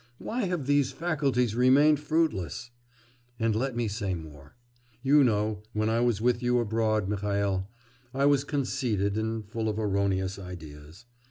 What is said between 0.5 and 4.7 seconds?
these faculties remained fruitless? And let me say more;